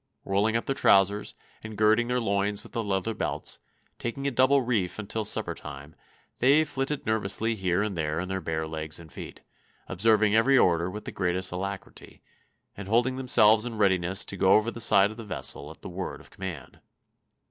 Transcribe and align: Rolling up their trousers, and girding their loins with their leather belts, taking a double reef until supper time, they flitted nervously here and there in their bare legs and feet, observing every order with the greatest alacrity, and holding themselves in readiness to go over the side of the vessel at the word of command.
Rolling 0.25 0.57
up 0.57 0.65
their 0.65 0.73
trousers, 0.73 1.35
and 1.63 1.77
girding 1.77 2.07
their 2.07 2.19
loins 2.19 2.63
with 2.63 2.71
their 2.71 2.81
leather 2.81 3.13
belts, 3.13 3.59
taking 3.99 4.25
a 4.25 4.31
double 4.31 4.61
reef 4.63 4.97
until 4.97 5.23
supper 5.23 5.53
time, 5.53 5.93
they 6.39 6.63
flitted 6.65 7.05
nervously 7.05 7.53
here 7.53 7.83
and 7.83 7.95
there 7.95 8.19
in 8.19 8.27
their 8.27 8.41
bare 8.41 8.65
legs 8.67 8.99
and 8.99 9.13
feet, 9.13 9.41
observing 9.87 10.35
every 10.35 10.57
order 10.57 10.89
with 10.89 11.05
the 11.05 11.11
greatest 11.11 11.51
alacrity, 11.51 12.23
and 12.75 12.87
holding 12.87 13.15
themselves 13.15 13.63
in 13.63 13.77
readiness 13.77 14.25
to 14.25 14.37
go 14.37 14.53
over 14.53 14.71
the 14.71 14.81
side 14.81 15.11
of 15.11 15.17
the 15.17 15.23
vessel 15.23 15.69
at 15.69 15.83
the 15.83 15.87
word 15.87 16.19
of 16.19 16.31
command. 16.31 16.79